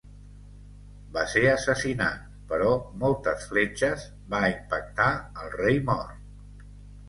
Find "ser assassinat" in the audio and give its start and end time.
1.33-2.23